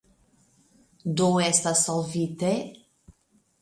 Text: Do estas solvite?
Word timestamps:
Do 1.21 1.29
estas 1.51 1.87
solvite? 1.91 2.55